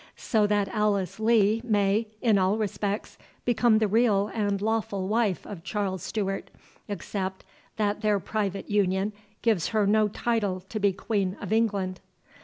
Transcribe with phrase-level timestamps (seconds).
[0.15, 5.63] So that Alice Lee may, in all respects, become the real and lawful wife of
[5.63, 6.49] Charles Stewart,
[6.87, 7.45] except
[7.77, 12.01] that their private union gives her no title to be Queen of England."